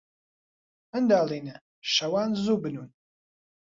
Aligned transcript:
منداڵینە، 0.89 1.55
شەوان 1.93 2.29
زوو 2.43 2.61
بنوون. 2.63 2.89